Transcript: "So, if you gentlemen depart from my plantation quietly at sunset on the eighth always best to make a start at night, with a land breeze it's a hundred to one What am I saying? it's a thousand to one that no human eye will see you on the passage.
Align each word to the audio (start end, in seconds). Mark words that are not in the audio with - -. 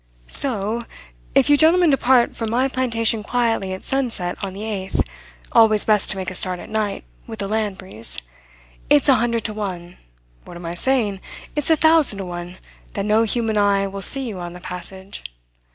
"So, 0.33 0.85
if 1.35 1.47
you 1.47 1.55
gentlemen 1.57 1.91
depart 1.91 2.35
from 2.35 2.49
my 2.49 2.67
plantation 2.67 3.21
quietly 3.21 3.71
at 3.71 3.83
sunset 3.83 4.35
on 4.43 4.53
the 4.53 4.63
eighth 4.63 5.03
always 5.51 5.85
best 5.85 6.09
to 6.09 6.17
make 6.17 6.31
a 6.31 6.33
start 6.33 6.57
at 6.59 6.69
night, 6.71 7.03
with 7.27 7.39
a 7.43 7.47
land 7.47 7.77
breeze 7.77 8.17
it's 8.89 9.07
a 9.09 9.13
hundred 9.13 9.43
to 9.45 9.53
one 9.53 9.97
What 10.43 10.57
am 10.57 10.65
I 10.65 10.73
saying? 10.73 11.19
it's 11.55 11.69
a 11.69 11.77
thousand 11.77 12.17
to 12.17 12.25
one 12.25 12.57
that 12.93 13.05
no 13.05 13.21
human 13.25 13.59
eye 13.59 13.85
will 13.85 14.01
see 14.01 14.27
you 14.27 14.39
on 14.39 14.53
the 14.53 14.59
passage. 14.59 15.23